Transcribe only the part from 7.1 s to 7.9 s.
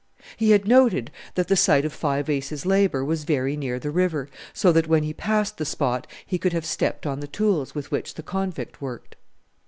the tools